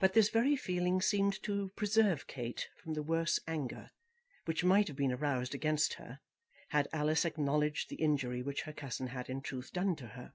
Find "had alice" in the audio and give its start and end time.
6.70-7.26